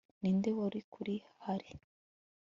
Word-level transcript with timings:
Ninde 0.21 0.49
wari 0.57 0.79
kuri 0.93 1.15
hari 1.45 1.69